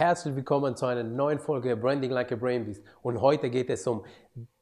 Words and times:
Herzlich 0.00 0.34
willkommen 0.34 0.76
zu 0.76 0.86
einer 0.86 1.02
neuen 1.02 1.38
Folge 1.38 1.76
Branding 1.76 2.10
Like 2.10 2.32
a 2.32 2.34
Brain. 2.34 2.74
Und 3.02 3.20
heute 3.20 3.50
geht 3.50 3.68
es 3.68 3.86
um 3.86 4.02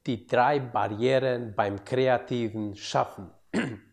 die 0.05 0.27
drei 0.27 0.59
Barrieren 0.59 1.55
beim 1.55 1.85
kreativen 1.85 2.75
Schaffen. 2.75 3.31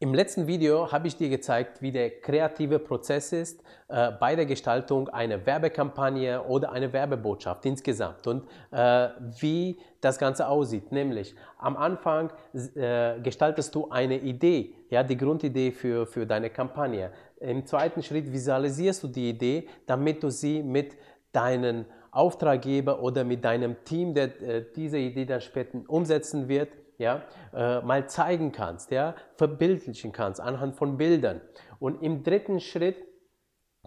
Im 0.00 0.12
letzten 0.12 0.48
Video 0.48 0.90
habe 0.90 1.06
ich 1.06 1.16
dir 1.16 1.28
gezeigt, 1.28 1.80
wie 1.80 1.92
der 1.92 2.20
kreative 2.20 2.80
Prozess 2.80 3.32
ist 3.32 3.62
äh, 3.86 4.10
bei 4.10 4.34
der 4.34 4.44
Gestaltung 4.44 5.08
einer 5.08 5.46
Werbekampagne 5.46 6.42
oder 6.42 6.72
einer 6.72 6.92
Werbebotschaft 6.92 7.64
insgesamt 7.64 8.26
und 8.26 8.44
äh, 8.72 9.10
wie 9.38 9.78
das 10.00 10.18
Ganze 10.18 10.48
aussieht. 10.48 10.90
Nämlich 10.90 11.36
am 11.58 11.76
Anfang 11.76 12.32
äh, 12.74 13.20
gestaltest 13.20 13.72
du 13.74 13.88
eine 13.88 14.18
Idee, 14.18 14.74
ja, 14.90 15.04
die 15.04 15.16
Grundidee 15.16 15.70
für, 15.70 16.06
für 16.06 16.26
deine 16.26 16.50
Kampagne. 16.50 17.12
Im 17.44 17.66
zweiten 17.66 18.02
Schritt 18.02 18.32
visualisierst 18.32 19.02
du 19.02 19.08
die 19.08 19.30
Idee, 19.30 19.68
damit 19.86 20.22
du 20.22 20.30
sie 20.30 20.62
mit 20.62 20.96
deinen 21.32 21.86
Auftraggeber 22.10 23.02
oder 23.02 23.24
mit 23.24 23.44
deinem 23.44 23.84
Team, 23.84 24.14
der 24.14 24.40
äh, 24.40 24.64
diese 24.74 24.98
Idee 24.98 25.26
dann 25.26 25.40
später 25.40 25.78
umsetzen 25.88 26.48
wird, 26.48 26.68
ja, 26.98 27.22
äh, 27.52 27.80
mal 27.80 28.08
zeigen 28.08 28.52
kannst, 28.52 28.90
ja, 28.92 29.14
verbildlichen 29.36 30.12
kannst 30.12 30.40
anhand 30.40 30.76
von 30.76 30.96
Bildern. 30.96 31.40
Und 31.80 32.02
im 32.02 32.22
dritten 32.22 32.60
Schritt 32.60 32.96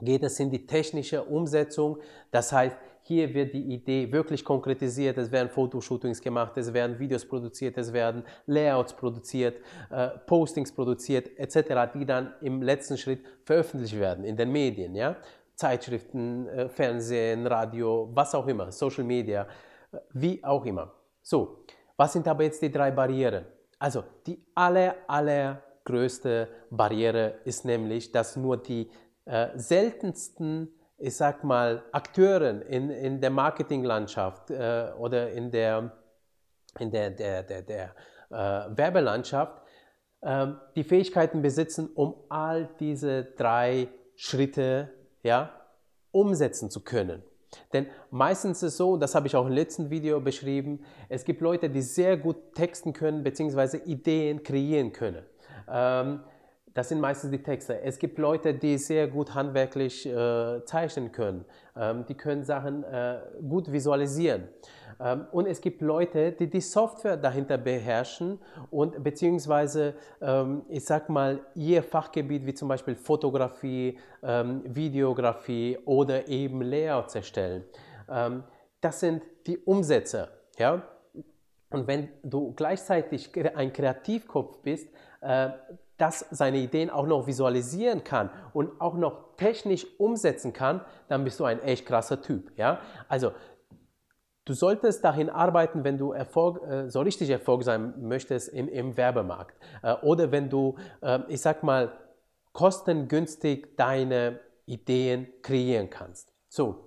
geht 0.02 0.23
es 0.23 0.39
in 0.39 0.52
die 0.52 0.67
technische 0.67 1.23
Umsetzung. 1.23 1.99
Das 2.31 2.52
heißt, 2.52 2.77
hier 3.07 3.34
wird 3.34 3.53
die 3.53 3.73
Idee 3.73 4.11
wirklich 4.11 4.43
konkretisiert. 4.43 5.17
Es 5.17 5.31
werden 5.31 5.49
Fotoshootings 5.49 6.21
gemacht, 6.21 6.57
es 6.57 6.73
werden 6.73 6.99
Videos 6.99 7.25
produziert, 7.25 7.77
es 7.77 7.93
werden 7.93 8.23
Layouts 8.47 8.93
produziert, 8.93 9.61
äh, 9.89 10.09
Postings 10.25 10.73
produziert 10.73 11.30
etc., 11.38 11.93
die 11.93 12.05
dann 12.05 12.33
im 12.41 12.61
letzten 12.61 12.97
Schritt 12.97 13.21
veröffentlicht 13.45 13.97
werden 13.97 14.25
in 14.25 14.35
den 14.35 14.52
Medien. 14.52 14.93
Ja? 14.93 15.16
Zeitschriften, 15.55 16.47
äh, 16.49 16.67
Fernsehen, 16.67 17.47
Radio, 17.47 18.09
was 18.13 18.35
auch 18.35 18.45
immer, 18.45 18.71
Social 18.73 19.05
Media, 19.05 19.47
äh, 19.94 19.97
wie 20.11 20.44
auch 20.44 20.66
immer. 20.66 20.94
So, 21.22 21.63
was 21.95 22.11
sind 22.11 22.28
aber 22.28 22.44
jetzt 22.44 22.61
die 22.61 22.72
drei 22.72 22.91
Barrieren? 22.91 23.45
Also 23.80 24.03
die 24.25 24.44
aller, 24.53 24.95
allergrößte 25.08 26.50
Barriere 26.69 27.35
ist 27.45 27.63
nämlich, 27.63 28.11
dass 28.11 28.35
nur 28.35 28.58
die 28.58 28.89
seltensten, 29.55 30.77
ich 30.98 31.16
sag 31.16 31.44
mal, 31.44 31.84
Akteuren 31.92 32.62
in, 32.62 32.90
in 32.90 33.22
der 33.22 33.30
Marketinglandschaft 33.30 34.50
äh, 34.50 34.92
oder 34.98 35.31
in 35.31 35.52
der, 35.52 35.92
in 36.80 36.92
der, 36.92 37.12
der, 37.12 37.44
der, 37.44 37.62
der 37.62 37.95
äh, 38.30 38.78
Werbelandschaft 38.78 39.62
ähm, 40.23 40.59
die 40.75 40.84
Fähigkeiten 40.84 41.42
besitzen, 41.42 41.90
um 41.94 42.16
all 42.30 42.70
diese 42.80 43.23
drei 43.23 43.90
Schritte 44.16 44.90
ja, 45.22 45.52
umsetzen 46.12 46.72
zu 46.72 46.84
können. 46.84 47.23
Denn 47.73 47.88
meistens 48.09 48.58
ist 48.58 48.73
es 48.73 48.78
so, 48.78 48.98
das 48.98 49.16
habe 49.16 49.28
ich 49.28 49.36
auch 49.36 49.45
im 49.45 49.53
letzten 49.53 49.90
Video 49.90 50.20
beschrieben, 50.20 50.84
es 51.09 51.23
gibt 51.23 51.42
Leute, 51.42 51.70
die 51.70 51.81
sehr 51.81 52.18
gut 52.18 52.53
texten 52.56 52.94
können 52.94 53.23
bzw. 53.23 53.78
Ideen 53.86 54.44
kreieren 54.44 54.92
können. 54.92 55.25
Ähm, 55.70 56.23
das 56.78 56.89
sind 56.89 57.02
meistens 57.02 57.31
die 57.31 57.42
Texte. 57.42 57.81
Es 57.81 57.97
gibt 57.97 58.20
Leute, 58.20 58.53
die 58.53 58.78
sehr 58.78 59.08
gut 59.08 59.33
handwerklich 59.33 60.06
äh, 60.06 60.64
zeichnen 60.64 61.11
können. 61.11 61.44
Ähm, 61.75 62.06
die 62.08 62.14
können 62.14 62.44
Sachen 62.44 62.84
äh, 62.84 63.17
gut 63.50 63.72
visualisieren. 63.72 64.47
Ähm, 65.00 65.25
und 65.31 65.47
es 65.47 65.59
gibt 65.59 65.81
Leute, 65.81 66.34
die 66.34 66.47
die 66.47 66.61
Software 66.61 67.17
dahinter 67.17 67.58
beherrschen 67.58 68.39
und 68.69 69.03
beziehungsweise, 69.03 69.95
ähm, 70.22 70.66
ich 70.69 70.86
sag 70.86 71.09
mal, 71.09 71.39
ihr 71.56 71.81
Fachgebiet 71.81 72.45
wie 72.45 72.53
zum 72.53 72.67
Beispiel 72.67 72.95
Fotografie, 72.95 73.97
ähm, 74.22 74.62
Videografie 74.64 75.80
oder 75.84 76.28
eben 76.28 76.62
Layouts 76.62 77.16
erstellen. 77.16 77.64
Ähm, 78.08 78.44
das 78.81 79.00
sind 79.00 79.23
die 79.47 79.58
Umsetzer. 79.58 80.28
Ja? 80.59 80.84
Und 81.72 81.88
wenn 81.88 82.09
du 82.22 82.53
gleichzeitig 82.53 83.31
ein 83.56 83.73
Kreativkopf 83.73 84.59
bist, 84.59 84.90
äh, 85.22 85.50
das 85.97 86.25
seine 86.31 86.58
Ideen 86.58 86.90
auch 86.90 87.08
noch 87.08 87.28
visualisieren 87.28 88.03
kann 88.03 88.30
und 88.53 88.80
auch 88.80 88.96
noch 88.96 89.35
technisch 89.38 89.85
umsetzen 89.97 90.53
kann, 90.53 90.81
dann 91.08 91.24
bist 91.24 91.40
du 91.40 91.46
ein 91.46 91.62
echt 91.62 91.85
krasser 91.85 92.22
Typ. 92.22 92.52
Ja? 92.58 92.80
Also 93.08 93.31
du 94.46 94.53
solltest 94.53 95.03
dahin 95.03 95.30
arbeiten, 95.30 95.84
wenn 95.84 95.97
du 95.97 96.12
Erfolg, 96.12 96.62
äh, 96.63 96.90
so 96.90 97.02
richtig 97.02 97.30
Erfolg 97.30 97.63
sein 97.63 97.94
möchtest 98.00 98.50
im, 98.50 98.68
im 98.69 98.96
Werbemarkt 98.96 99.56
äh, 99.84 99.94
oder 100.02 100.31
wenn 100.31 100.50
du, 100.50 100.75
äh, 101.02 101.19
ich 101.28 101.41
sag 101.41 101.63
mal, 101.63 101.91
kostengünstig 102.53 103.75
deine 103.78 104.40
Ideen 104.66 105.28
kreieren 105.41 105.90
kannst. 105.90 106.34
So, 106.50 106.87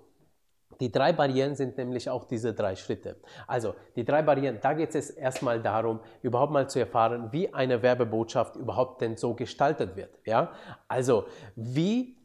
die 0.81 0.91
drei 0.91 1.13
Barrieren 1.13 1.55
sind 1.55 1.77
nämlich 1.77 2.09
auch 2.09 2.25
diese 2.25 2.55
drei 2.55 2.75
Schritte. 2.75 3.17
Also 3.47 3.75
die 3.97 4.05
drei 4.05 4.23
Barrieren, 4.23 4.59
da 4.61 4.73
geht 4.73 4.95
es 4.95 5.11
erstmal 5.11 5.61
darum, 5.61 6.01
überhaupt 6.23 6.53
mal 6.53 6.69
zu 6.69 6.79
erfahren, 6.79 7.29
wie 7.33 7.53
eine 7.53 7.83
Werbebotschaft 7.83 8.57
überhaupt 8.57 9.03
denn 9.03 9.17
so 9.17 9.35
gestaltet 9.35 9.95
wird. 9.95 10.11
Ja? 10.25 10.53
Also 10.89 11.27
wie, 11.55 12.17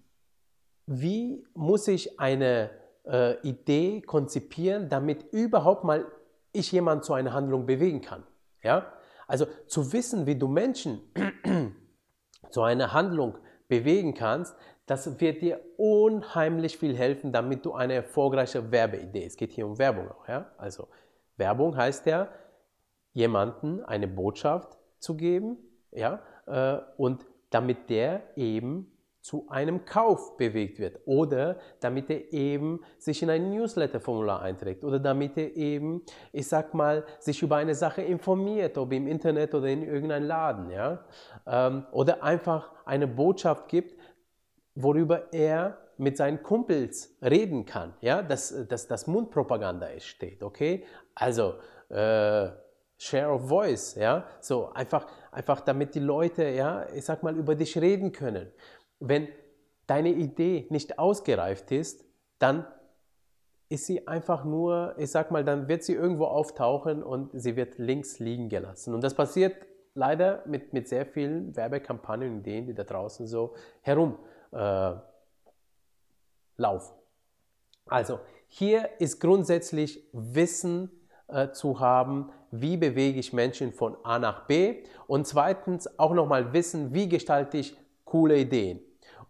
wie 0.87 1.45
muss 1.53 1.87
ich 1.89 2.19
eine 2.19 2.69
äh, 3.05 3.39
Idee 3.41 4.01
konzipieren, 4.01 4.87
damit 4.89 5.23
überhaupt 5.33 5.83
mal 5.83 6.05
ich 6.53 6.71
jemand 6.71 7.03
zu 7.03 7.13
einer 7.13 7.33
Handlung 7.33 7.65
bewegen 7.65 8.01
kann? 8.01 8.23
Ja? 8.63 8.93
Also 9.27 9.47
zu 9.67 9.91
wissen, 9.91 10.25
wie 10.25 10.35
du 10.35 10.47
Menschen 10.47 11.01
zu 12.49 12.61
einer 12.61 12.93
Handlung 12.93 13.37
bewegen 13.67 14.13
kannst, 14.13 14.55
das 14.85 15.19
wird 15.19 15.41
dir 15.41 15.59
unheimlich 15.77 16.77
viel 16.77 16.95
helfen, 16.95 17.31
damit 17.31 17.65
du 17.65 17.73
eine 17.73 17.93
erfolgreiche 17.93 18.71
Werbeidee. 18.71 19.25
Es 19.25 19.35
geht 19.35 19.51
hier 19.51 19.65
um 19.65 19.77
Werbung 19.79 20.09
auch. 20.11 20.27
Ja? 20.27 20.51
Also 20.57 20.87
Werbung 21.37 21.75
heißt 21.75 22.05
ja, 22.05 22.29
jemanden 23.13 23.83
eine 23.83 24.07
Botschaft 24.07 24.77
zu 24.99 25.15
geben, 25.15 25.57
ja, 25.91 26.21
äh, 26.45 26.79
und 26.97 27.25
damit 27.49 27.89
der 27.89 28.23
eben 28.35 28.91
zu 29.21 29.47
einem 29.49 29.85
Kauf 29.85 30.37
bewegt 30.37 30.77
wird 30.77 30.99
oder 31.05 31.57
damit 31.79 32.11
er 32.11 32.31
eben 32.31 32.81
sich 32.99 33.23
in 33.23 33.31
ein 33.31 33.49
Newsletter-Formular 33.49 34.41
einträgt 34.43 34.83
oder 34.83 34.99
damit 34.99 35.35
er 35.35 35.55
eben, 35.55 36.03
ich 36.31 36.47
sag 36.47 36.75
mal, 36.75 37.03
sich 37.17 37.41
über 37.41 37.55
eine 37.55 37.73
Sache 37.73 38.03
informiert, 38.03 38.77
ob 38.77 38.93
im 38.93 39.07
Internet 39.07 39.55
oder 39.55 39.67
in 39.67 39.81
irgendeinem 39.81 40.27
Laden, 40.27 40.69
ja, 40.69 41.05
ähm, 41.47 41.87
oder 41.91 42.21
einfach 42.21 42.71
eine 42.85 43.07
Botschaft 43.07 43.67
gibt, 43.67 43.94
worüber 44.75 45.33
er 45.33 45.77
mit 45.97 46.17
seinen 46.17 46.43
Kumpels 46.43 47.15
reden 47.21 47.65
kann, 47.65 47.93
ja, 48.01 48.21
dass, 48.21 48.67
dass 48.67 48.87
das 48.87 49.07
Mundpropaganda 49.07 49.87
steht, 49.99 50.43
okay? 50.43 50.83
Also, 51.15 51.55
äh, 51.89 52.49
Share 52.97 53.29
of 53.29 53.47
Voice, 53.47 53.95
ja, 53.95 54.25
so 54.39 54.71
einfach, 54.73 55.07
einfach 55.31 55.61
damit 55.61 55.95
die 55.95 55.99
Leute, 55.99 56.45
ja, 56.49 56.87
ich 56.93 57.05
sag 57.05 57.23
mal, 57.23 57.35
über 57.35 57.55
dich 57.55 57.77
reden 57.77 58.11
können. 58.11 58.51
Wenn 58.99 59.27
deine 59.87 60.09
Idee 60.09 60.67
nicht 60.69 60.97
ausgereift 60.97 61.71
ist, 61.71 62.05
dann 62.39 62.65
ist 63.67 63.85
sie 63.85 64.07
einfach 64.07 64.45
nur, 64.45 64.95
ich 64.97 65.11
sag 65.11 65.31
mal, 65.31 65.43
dann 65.43 65.67
wird 65.67 65.83
sie 65.83 65.93
irgendwo 65.93 66.25
auftauchen 66.25 67.03
und 67.03 67.31
sie 67.33 67.55
wird 67.55 67.77
links 67.77 68.19
liegen 68.19 68.47
gelassen. 68.47 68.93
Und 68.93 69.03
das 69.03 69.13
passiert 69.13 69.55
leider 69.93 70.43
mit, 70.45 70.71
mit 70.71 70.87
sehr 70.87 71.05
vielen 71.05 71.55
Werbekampagnen 71.55 72.31
und 72.31 72.39
Ideen, 72.39 72.67
die 72.67 72.73
da 72.73 72.83
draußen 72.83 73.27
so 73.27 73.55
herum 73.81 74.19
äh, 74.55 74.95
laufen. 76.57 76.95
Also 77.87 78.19
hier 78.47 78.89
ist 78.99 79.19
grundsätzlich 79.19 80.07
Wissen 80.13 80.89
äh, 81.27 81.51
zu 81.51 81.79
haben, 81.79 82.31
wie 82.51 82.77
bewege 82.77 83.19
ich 83.19 83.33
Menschen 83.33 83.73
von 83.73 83.97
A 84.03 84.17
nach 84.17 84.47
B 84.47 84.83
und 85.07 85.27
zweitens 85.27 85.99
auch 85.99 86.13
nochmal 86.13 86.53
wissen, 86.53 86.93
wie 86.93 87.09
gestalte 87.09 87.57
ich 87.57 87.77
coole 88.05 88.37
Ideen. 88.37 88.79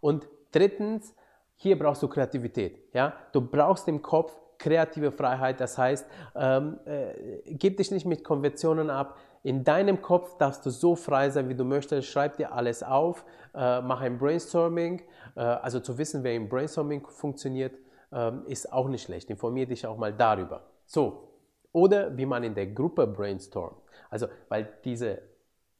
Und 0.00 0.28
drittens, 0.52 1.14
hier 1.56 1.78
brauchst 1.78 2.02
du 2.02 2.08
Kreativität. 2.08 2.94
Ja? 2.94 3.14
Du 3.32 3.40
brauchst 3.40 3.88
im 3.88 4.02
Kopf 4.02 4.36
kreative 4.58 5.12
Freiheit, 5.12 5.60
das 5.60 5.76
heißt, 5.76 6.06
ähm, 6.34 6.78
äh, 6.86 7.54
gib 7.54 7.76
dich 7.76 7.90
nicht 7.90 8.06
mit 8.06 8.24
Konventionen 8.24 8.90
ab, 8.90 9.18
in 9.46 9.62
deinem 9.62 10.02
Kopf 10.02 10.36
darfst 10.38 10.66
du 10.66 10.70
so 10.70 10.96
frei 10.96 11.30
sein, 11.30 11.48
wie 11.48 11.54
du 11.54 11.62
möchtest. 11.62 12.08
Schreib 12.08 12.36
dir 12.36 12.52
alles 12.52 12.82
auf, 12.82 13.24
äh, 13.54 13.80
mach 13.80 14.00
ein 14.00 14.18
Brainstorming. 14.18 15.02
Äh, 15.36 15.40
also 15.40 15.78
zu 15.78 15.96
wissen, 15.98 16.24
wer 16.24 16.34
im 16.34 16.48
Brainstorming 16.48 17.06
funktioniert, 17.06 17.78
äh, 18.10 18.32
ist 18.48 18.72
auch 18.72 18.88
nicht 18.88 19.04
schlecht. 19.04 19.30
Informier 19.30 19.66
dich 19.66 19.86
auch 19.86 19.98
mal 19.98 20.12
darüber. 20.12 20.64
So. 20.84 21.28
Oder 21.70 22.16
wie 22.16 22.26
man 22.26 22.42
in 22.42 22.56
der 22.56 22.66
Gruppe 22.66 23.06
brainstormt. 23.06 23.76
Also, 24.10 24.26
weil 24.48 24.68
diese 24.82 25.22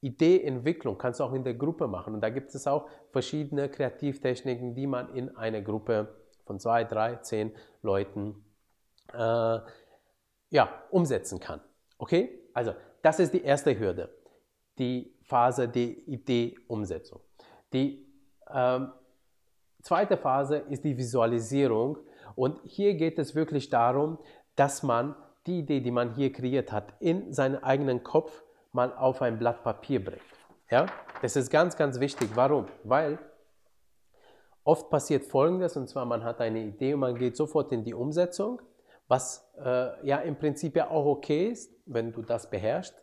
Ideeentwicklung 0.00 0.96
kannst 0.96 1.18
du 1.18 1.24
auch 1.24 1.32
in 1.32 1.42
der 1.42 1.54
Gruppe 1.54 1.88
machen. 1.88 2.14
Und 2.14 2.20
da 2.20 2.30
gibt 2.30 2.54
es 2.54 2.68
auch 2.68 2.86
verschiedene 3.10 3.68
Kreativtechniken, 3.68 4.76
die 4.76 4.86
man 4.86 5.12
in 5.12 5.36
einer 5.36 5.60
Gruppe 5.60 6.14
von 6.44 6.60
zwei, 6.60 6.84
drei, 6.84 7.16
zehn 7.16 7.50
Leuten 7.82 8.44
äh, 9.12 9.58
ja, 10.50 10.68
umsetzen 10.90 11.40
kann. 11.40 11.60
Okay? 11.98 12.46
Also 12.54 12.72
das 13.06 13.20
ist 13.20 13.32
die 13.32 13.44
erste 13.44 13.78
Hürde, 13.78 14.08
die 14.80 15.14
Phase 15.22 15.68
der 15.68 15.90
Ideeumsetzung. 16.08 17.20
Die 17.72 18.04
ähm, 18.52 18.90
zweite 19.80 20.16
Phase 20.16 20.56
ist 20.56 20.82
die 20.82 20.96
Visualisierung 20.96 21.98
Und 22.34 22.58
hier 22.64 22.94
geht 22.94 23.20
es 23.20 23.36
wirklich 23.36 23.70
darum, 23.70 24.18
dass 24.56 24.82
man 24.82 25.14
die 25.46 25.60
Idee, 25.60 25.80
die 25.80 25.92
man 25.92 26.14
hier 26.14 26.32
kreiert 26.32 26.72
hat, 26.72 26.94
in 26.98 27.32
seinen 27.32 27.62
eigenen 27.62 28.02
Kopf 28.02 28.42
mal 28.72 28.92
auf 28.92 29.22
ein 29.22 29.38
Blatt 29.38 29.62
Papier 29.62 30.04
bringt. 30.04 30.20
Ja? 30.68 30.86
Das 31.22 31.36
ist 31.36 31.48
ganz, 31.48 31.76
ganz 31.76 32.00
wichtig. 32.00 32.30
Warum? 32.34 32.66
Weil 32.82 33.20
oft 34.64 34.90
passiert 34.90 35.24
Folgendes, 35.26 35.76
und 35.76 35.88
zwar 35.88 36.06
man 36.06 36.24
hat 36.24 36.40
eine 36.40 36.60
Idee 36.60 36.94
und 36.94 37.00
man 37.00 37.14
geht 37.14 37.36
sofort 37.36 37.70
in 37.70 37.84
die 37.84 37.94
Umsetzung, 37.94 38.60
was 39.08 39.48
äh, 39.58 40.06
ja 40.06 40.18
im 40.18 40.36
Prinzip 40.36 40.76
ja 40.76 40.90
auch 40.90 41.06
okay 41.06 41.48
ist, 41.48 41.72
wenn 41.86 42.12
du 42.12 42.22
das 42.22 42.50
beherrschst, 42.50 42.94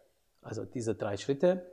also 0.41 0.65
diese 0.65 0.95
drei 0.95 1.17
Schritte. 1.17 1.65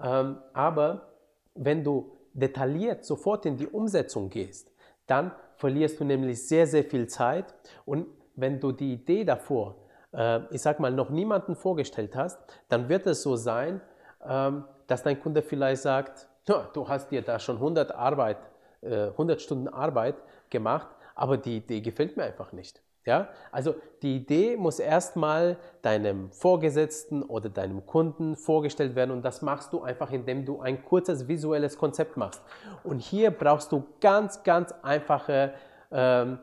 Ähm, 0.00 0.38
aber 0.52 1.12
wenn 1.54 1.82
du 1.82 2.18
detailliert 2.34 3.04
sofort 3.04 3.46
in 3.46 3.56
die 3.56 3.66
Umsetzung 3.66 4.30
gehst, 4.30 4.70
dann 5.06 5.32
verlierst 5.56 5.98
du 5.98 6.04
nämlich 6.04 6.46
sehr, 6.46 6.66
sehr 6.66 6.84
viel 6.84 7.08
Zeit. 7.08 7.54
Und 7.84 8.06
wenn 8.36 8.60
du 8.60 8.72
die 8.72 8.92
Idee 8.92 9.24
davor, 9.24 9.76
äh, 10.12 10.40
ich 10.50 10.62
sag 10.62 10.78
mal, 10.80 10.92
noch 10.92 11.10
niemanden 11.10 11.56
vorgestellt 11.56 12.14
hast, 12.14 12.38
dann 12.68 12.88
wird 12.88 13.06
es 13.06 13.22
so 13.22 13.36
sein, 13.36 13.80
ähm, 14.24 14.64
dass 14.86 15.02
dein 15.02 15.20
Kunde 15.20 15.42
vielleicht 15.42 15.82
sagt, 15.82 16.28
du 16.44 16.88
hast 16.88 17.10
dir 17.10 17.22
da 17.22 17.38
schon 17.38 17.56
100, 17.56 17.94
Arbeit, 17.94 18.38
äh, 18.80 19.08
100 19.08 19.42
Stunden 19.42 19.68
Arbeit 19.68 20.16
gemacht, 20.48 20.88
aber 21.14 21.36
die 21.36 21.58
Idee 21.58 21.80
gefällt 21.80 22.16
mir 22.16 22.24
einfach 22.24 22.52
nicht. 22.52 22.80
Ja? 23.08 23.28
Also 23.50 23.74
die 24.02 24.16
Idee 24.16 24.56
muss 24.58 24.78
erstmal 24.78 25.56
deinem 25.80 26.30
Vorgesetzten 26.30 27.22
oder 27.22 27.48
deinem 27.48 27.86
Kunden 27.86 28.36
vorgestellt 28.36 28.94
werden 28.94 29.10
und 29.12 29.24
das 29.24 29.40
machst 29.40 29.72
du 29.72 29.80
einfach, 29.80 30.12
indem 30.12 30.44
du 30.44 30.60
ein 30.60 30.84
kurzes 30.84 31.26
visuelles 31.26 31.78
Konzept 31.78 32.18
machst. 32.18 32.42
Und 32.84 33.00
hier 33.00 33.30
brauchst 33.30 33.72
du 33.72 33.82
ganz, 34.00 34.42
ganz 34.42 34.74
einfache 34.82 35.54
ähm, 35.90 36.38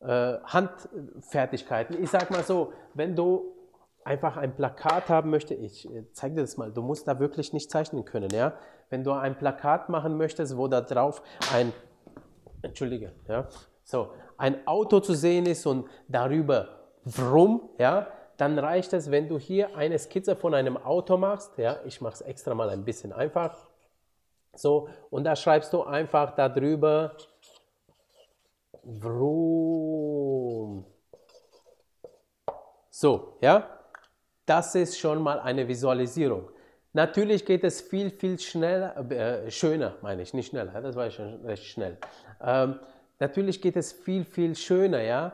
äh, 0.00 0.34
Handfertigkeiten. 0.44 2.00
Ich 2.00 2.10
sag 2.10 2.30
mal 2.30 2.44
so, 2.44 2.72
wenn 2.94 3.16
du 3.16 3.52
einfach 4.04 4.36
ein 4.36 4.54
Plakat 4.54 5.08
haben 5.08 5.30
möchtest, 5.30 5.60
ich 5.60 5.90
äh, 5.92 6.04
zeige 6.12 6.36
dir 6.36 6.40
das 6.42 6.56
mal, 6.56 6.70
du 6.70 6.82
musst 6.82 7.08
da 7.08 7.18
wirklich 7.18 7.52
nicht 7.52 7.72
zeichnen 7.72 8.04
können. 8.04 8.30
Ja? 8.30 8.52
Wenn 8.88 9.02
du 9.02 9.10
ein 9.10 9.36
Plakat 9.36 9.88
machen 9.88 10.16
möchtest, 10.16 10.56
wo 10.56 10.68
da 10.68 10.80
drauf 10.80 11.22
ein, 11.52 11.72
entschuldige, 12.62 13.12
ja, 13.26 13.48
so, 13.82 14.10
ein 14.36 14.66
Auto 14.66 15.00
zu 15.00 15.14
sehen 15.14 15.46
ist 15.46 15.66
und 15.66 15.88
darüber 16.08 16.68
Wrum, 17.04 17.70
ja, 17.78 18.08
dann 18.36 18.58
reicht 18.58 18.92
es, 18.92 19.10
wenn 19.10 19.28
du 19.28 19.38
hier 19.38 19.76
eine 19.76 19.98
Skizze 19.98 20.36
von 20.36 20.54
einem 20.54 20.76
Auto 20.76 21.16
machst. 21.16 21.56
Ja, 21.58 21.78
ich 21.84 22.00
mache 22.00 22.14
es 22.14 22.20
extra 22.22 22.54
mal 22.54 22.70
ein 22.70 22.84
bisschen 22.84 23.12
einfach. 23.12 23.56
So, 24.54 24.88
und 25.10 25.24
da 25.24 25.36
schreibst 25.36 25.72
du 25.72 25.82
einfach 25.82 26.34
darüber 26.34 27.16
Wrum. 28.82 30.84
So, 32.90 33.36
ja, 33.40 33.68
das 34.46 34.74
ist 34.74 34.98
schon 34.98 35.22
mal 35.22 35.40
eine 35.40 35.66
Visualisierung. 35.66 36.50
Natürlich 36.92 37.44
geht 37.44 37.64
es 37.64 37.80
viel, 37.80 38.10
viel 38.10 38.38
schneller, 38.38 38.96
äh, 39.10 39.50
schöner, 39.50 39.96
meine 40.00 40.22
ich, 40.22 40.32
nicht 40.32 40.50
schneller, 40.50 40.80
das 40.80 40.94
war 40.94 41.10
schon 41.10 41.44
recht 41.44 41.64
schnell. 41.64 41.98
Ähm, 42.40 42.78
Natürlich 43.18 43.60
geht 43.60 43.76
es 43.76 43.92
viel, 43.92 44.24
viel 44.24 44.54
schöner, 44.54 45.02
ja. 45.02 45.32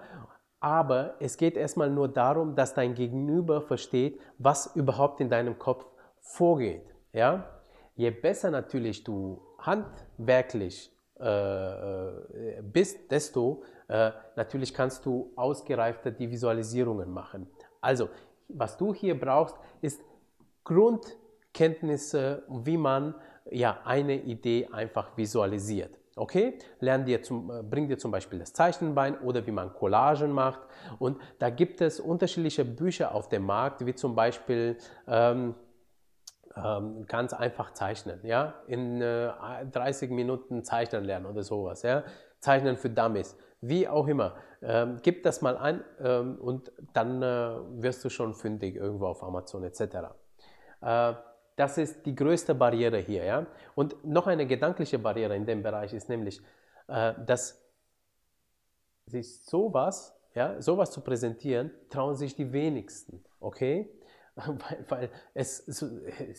Aber 0.60 1.14
es 1.20 1.38
geht 1.38 1.56
erstmal 1.56 1.90
nur 1.90 2.08
darum, 2.08 2.54
dass 2.54 2.74
dein 2.74 2.94
Gegenüber 2.94 3.62
versteht, 3.62 4.20
was 4.38 4.76
überhaupt 4.76 5.20
in 5.20 5.30
deinem 5.30 5.58
Kopf 5.58 5.86
vorgeht. 6.20 6.84
Ja? 7.12 7.48
Je 7.96 8.10
besser 8.10 8.50
natürlich 8.50 9.02
du 9.02 9.40
handwerklich 9.58 10.94
äh, 11.18 11.24
äh 11.24 12.62
bist, 12.62 13.10
desto 13.10 13.62
äh, 13.88 14.12
natürlich 14.36 14.74
kannst 14.74 15.04
du 15.06 15.32
ausgereifter 15.34 16.10
die 16.10 16.30
Visualisierungen 16.30 17.10
machen. 17.10 17.46
Also, 17.80 18.08
was 18.48 18.76
du 18.76 18.92
hier 18.92 19.18
brauchst, 19.18 19.56
ist 19.80 20.02
Grundkenntnisse, 20.64 22.42
wie 22.48 22.76
man 22.76 23.14
ja, 23.50 23.80
eine 23.84 24.14
Idee 24.14 24.68
einfach 24.70 25.16
visualisiert. 25.16 25.99
Okay, 26.16 26.58
lern 26.80 27.04
dir 27.04 27.22
zum, 27.22 27.50
äh, 27.50 27.62
bring 27.62 27.88
dir 27.88 27.96
zum 27.96 28.10
Beispiel 28.10 28.38
das 28.38 28.52
Zeichnen 28.52 28.94
bei 28.94 29.18
oder 29.20 29.46
wie 29.46 29.52
man 29.52 29.72
Collagen 29.72 30.32
macht. 30.32 30.60
Und 30.98 31.18
da 31.38 31.50
gibt 31.50 31.80
es 31.80 32.00
unterschiedliche 32.00 32.64
Bücher 32.64 33.14
auf 33.14 33.28
dem 33.28 33.44
Markt, 33.44 33.86
wie 33.86 33.94
zum 33.94 34.14
Beispiel 34.14 34.76
ähm, 35.06 35.54
ähm, 36.56 37.06
ganz 37.06 37.32
einfach 37.32 37.72
zeichnen. 37.72 38.20
Ja? 38.24 38.54
In 38.66 39.00
äh, 39.00 39.30
30 39.70 40.10
Minuten 40.10 40.64
zeichnen 40.64 41.04
lernen 41.04 41.26
oder 41.26 41.42
sowas. 41.42 41.82
Ja? 41.82 42.02
Zeichnen 42.40 42.76
für 42.76 42.90
Dummies. 42.90 43.36
Wie 43.60 43.86
auch 43.86 44.08
immer. 44.08 44.34
Ähm, 44.62 44.98
gib 45.02 45.22
das 45.22 45.42
mal 45.42 45.56
ein 45.56 45.84
ähm, 46.02 46.38
und 46.40 46.72
dann 46.92 47.22
äh, 47.22 47.56
wirst 47.82 48.04
du 48.04 48.08
schon 48.08 48.34
fündig 48.34 48.76
irgendwo 48.76 49.06
auf 49.06 49.22
Amazon 49.22 49.64
etc. 49.64 49.82
Äh, 50.80 51.14
das 51.60 51.76
ist 51.76 52.06
die 52.06 52.14
größte 52.14 52.54
Barriere 52.54 52.96
hier. 52.96 53.22
Ja? 53.22 53.46
Und 53.74 54.02
noch 54.02 54.26
eine 54.26 54.46
gedankliche 54.46 54.98
Barriere 54.98 55.36
in 55.36 55.44
dem 55.44 55.62
Bereich 55.62 55.92
ist 55.92 56.08
nämlich, 56.08 56.40
äh, 56.88 57.12
dass 57.26 57.62
sich 59.04 59.44
sowas, 59.44 60.18
ja, 60.34 60.62
sowas 60.62 60.90
zu 60.90 61.02
präsentieren, 61.02 61.70
trauen 61.90 62.16
sich 62.16 62.34
die 62.34 62.50
wenigsten. 62.50 63.22
Okay? 63.40 63.90
Weil, 64.36 64.84
weil 64.88 65.10
es, 65.34 65.68
es, 65.68 65.84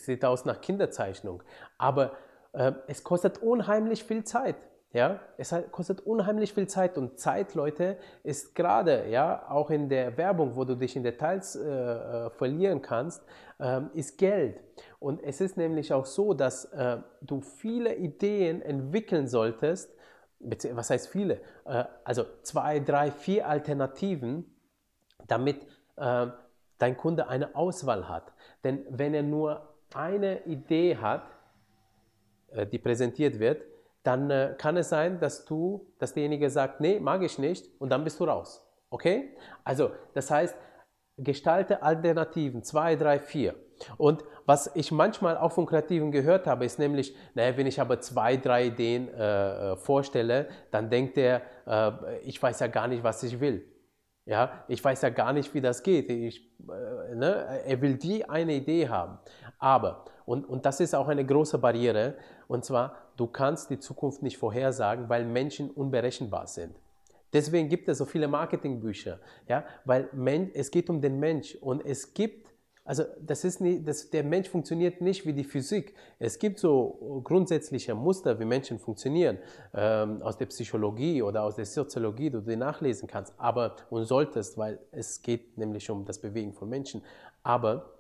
sieht 0.06 0.26
aus 0.26 0.46
nach 0.46 0.60
Kinderzeichnung. 0.60 1.44
Aber 1.78 2.14
äh, 2.54 2.72
es 2.88 3.04
kostet 3.04 3.38
unheimlich 3.44 4.04
viel 4.04 4.24
Zeit. 4.24 4.56
Ja, 4.94 5.22
es 5.38 5.56
kostet 5.72 6.02
unheimlich 6.02 6.54
viel 6.54 6.68
Zeit 6.68 6.98
und 6.98 7.18
Zeit, 7.18 7.56
Leute, 7.56 7.98
ist 8.24 8.56
gerade, 8.56 9.08
ja, 9.08 9.50
auch 9.50 9.70
in 9.70 9.88
der 9.88 10.18
Werbung, 10.18 10.58
wo 10.58 10.66
du 10.66 10.76
dich 10.76 10.98
in 10.98 11.04
Details 11.04 11.56
äh, 11.56 11.62
äh, 11.62 12.30
verlieren 12.32 12.82
kannst, 12.82 13.24
äh, 13.60 13.82
ist 13.94 14.18
Geld. 14.18 14.60
Und 15.00 15.24
es 15.24 15.40
ist 15.40 15.56
nämlich 15.56 15.94
auch 15.94 16.06
so, 16.06 16.34
dass 16.34 16.66
äh, 16.66 16.98
du 17.22 17.40
viele 17.40 17.96
Ideen 17.96 18.62
entwickeln 18.62 19.30
solltest, 19.30 19.96
was 20.40 20.90
heißt 20.90 21.08
viele? 21.08 21.40
Äh, 21.64 21.86
also 22.04 22.26
zwei, 22.42 22.82
drei, 22.82 23.12
vier 23.12 23.48
Alternativen, 23.48 24.44
damit 25.26 25.66
äh, 25.96 26.28
dein 26.80 26.98
Kunde 26.98 27.30
eine 27.30 27.56
Auswahl 27.56 28.10
hat. 28.10 28.34
Denn 28.66 28.86
wenn 28.90 29.14
er 29.14 29.24
nur 29.24 29.70
eine 29.94 30.44
Idee 30.46 30.98
hat, 30.98 31.24
die 32.74 32.80
präsentiert 32.80 33.40
wird, 33.40 33.62
dann 34.04 34.30
äh, 34.32 34.56
kann 34.58 34.78
es 34.78 34.90
sein, 34.90 35.20
dass 35.20 35.46
du, 35.46 35.94
dass 36.00 36.14
derjenige 36.14 36.50
sagt, 36.50 36.82
nee, 36.82 37.00
mag 37.00 37.22
ich 37.22 37.38
nicht 37.38 37.70
und 37.80 37.90
dann 37.90 38.04
bist 38.04 38.20
du 38.20 38.26
raus. 38.26 38.66
Okay? 38.90 39.36
Also, 39.64 39.92
das 40.14 40.32
heißt, 40.32 40.56
gestalte 41.18 41.84
Alternativen, 41.84 42.64
zwei, 42.64 42.96
drei, 42.96 43.20
vier. 43.20 43.56
Und 43.98 44.24
was 44.46 44.72
ich 44.76 44.92
manchmal 44.92 45.38
auch 45.38 45.52
von 45.52 45.66
Kreativen 45.66 46.12
gehört 46.12 46.46
habe, 46.48 46.66
ist 46.66 46.78
nämlich, 46.78 47.16
naja, 47.34 47.56
wenn 47.58 47.68
ich 47.68 47.80
aber 47.80 48.00
zwei, 48.00 48.38
drei 48.38 48.68
Ideen 48.68 49.08
äh, 49.14 49.72
äh 49.72 49.76
vorstelle, 49.76 50.48
dann 50.72 50.90
denkt 50.90 51.18
er, 51.18 51.42
äh, 51.66 52.20
ich 52.20 52.42
weiß 52.42 52.60
ja 52.60 52.68
gar 52.68 52.88
nicht, 52.88 53.04
was 53.04 53.24
ich 53.24 53.40
will. 53.40 53.66
Ja, 54.26 54.64
ich 54.68 54.84
weiß 54.84 55.02
ja 55.02 55.10
gar 55.10 55.34
nicht, 55.34 55.54
wie 55.54 55.62
das 55.62 55.82
geht. 55.82 56.10
Ich, 56.10 56.42
äh, 56.60 57.16
ne? 57.16 57.62
Er 57.66 57.82
will 57.82 57.98
die 57.98 58.28
eine 58.30 58.54
Idee 58.54 58.88
haben. 58.88 59.18
Aber, 59.58 60.06
und, 60.26 60.48
und 60.48 60.66
das 60.66 60.80
ist 60.80 60.94
auch 60.94 61.08
eine 61.08 61.26
große 61.26 61.58
Barriere, 61.58 62.16
und 62.52 62.66
zwar, 62.66 62.98
du 63.16 63.28
kannst 63.28 63.70
die 63.70 63.80
Zukunft 63.80 64.22
nicht 64.24 64.38
vorhersagen, 64.38 65.08
weil 65.08 65.24
Menschen 65.24 65.72
unberechenbar 65.72 66.48
sind. 66.48 66.76
Deswegen 67.32 67.70
gibt 67.70 67.88
es 67.88 68.00
so 68.00 68.04
viele 68.04 68.28
Marketingbücher, 68.28 69.20
ja, 69.48 69.64
weil 69.86 70.10
es 70.54 70.70
geht 70.70 70.90
um 70.90 71.00
den 71.00 71.18
Mensch 71.18 71.56
und 71.62 71.86
es 71.86 72.14
gibt, 72.14 72.52
also 72.84 73.06
das 73.22 73.46
ist 73.46 73.62
nicht, 73.62 73.88
das, 73.88 74.10
der 74.10 74.26
Mensch 74.26 74.50
funktioniert 74.50 75.00
nicht 75.00 75.26
wie 75.26 75.32
die 75.32 75.46
Physik. 75.46 75.96
Es 76.20 76.40
gibt 76.40 76.60
so 76.60 77.22
grundsätzliche 77.24 77.96
Muster, 77.96 78.38
wie 78.38 78.44
Menschen 78.44 78.80
funktionieren, 78.80 79.38
ähm, 79.74 80.22
aus 80.22 80.36
der 80.36 80.48
Psychologie 80.48 81.22
oder 81.22 81.44
aus 81.44 81.56
der 81.56 81.66
Soziologie, 81.66 82.32
die 82.32 82.42
du 82.44 82.58
nachlesen 82.58 83.08
kannst, 83.08 83.34
aber 83.38 83.78
und 83.90 84.04
solltest, 84.04 84.58
weil 84.58 84.78
es 84.92 85.22
geht 85.22 85.58
nämlich 85.58 85.90
um 85.90 86.04
das 86.04 86.20
Bewegen 86.20 86.52
von 86.52 86.68
Menschen. 86.68 87.02
Aber 87.44 87.94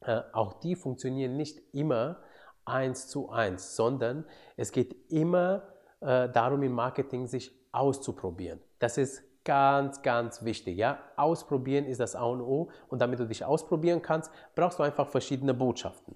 äh, 0.00 0.22
auch 0.32 0.54
die 0.54 0.76
funktionieren 0.76 1.36
nicht 1.36 1.60
immer 1.74 2.16
eins 2.64 3.08
zu 3.08 3.30
eins, 3.30 3.76
sondern 3.76 4.24
es 4.56 4.72
geht 4.72 5.10
immer 5.10 5.62
äh, 6.00 6.28
darum, 6.28 6.62
im 6.62 6.72
Marketing 6.72 7.26
sich 7.26 7.52
auszuprobieren. 7.72 8.60
Das 8.78 8.98
ist 8.98 9.22
ganz, 9.44 10.02
ganz 10.02 10.44
wichtig. 10.44 10.76
Ja? 10.76 10.98
Ausprobieren 11.16 11.84
ist 11.84 12.00
das 12.00 12.14
A 12.14 12.24
und 12.24 12.40
O 12.40 12.70
und 12.88 13.00
damit 13.00 13.18
du 13.18 13.26
dich 13.26 13.44
ausprobieren 13.44 14.02
kannst, 14.02 14.30
brauchst 14.54 14.78
du 14.78 14.82
einfach 14.82 15.08
verschiedene 15.08 15.54
Botschaften. 15.54 16.14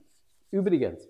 Übrigens, 0.51 1.09